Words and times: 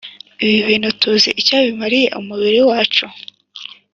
ibi 0.45 0.57
bintu 0.69 0.87
tuzi 0.99 1.29
icyo 1.41 1.55
bimariye 1.65 2.07
umubiri 2.19 2.59
wacu. 2.69 3.05